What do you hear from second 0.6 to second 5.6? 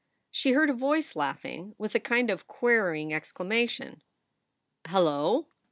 a voice laughing, with a kind of querying exclamation: "Hello?"